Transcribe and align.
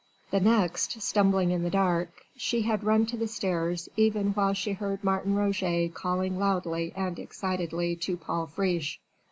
The 0.31 0.39
next 0.39 0.99
stumbling 1.03 1.51
in 1.51 1.61
the 1.61 1.69
dark 1.69 2.23
she 2.35 2.63
had 2.63 2.83
run 2.83 3.05
to 3.05 3.17
the 3.17 3.27
stairs 3.27 3.87
even 3.95 4.31
while 4.31 4.53
she 4.55 4.71
heard 4.71 5.03
Martin 5.03 5.35
Roget 5.35 5.93
calling 5.93 6.39
loudly 6.39 6.91
and 6.95 7.19
excitedly 7.19 7.95
to 7.97 8.17
Paul 8.17 8.47
Friche. 8.47 8.99